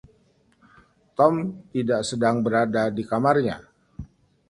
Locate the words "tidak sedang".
1.73-2.37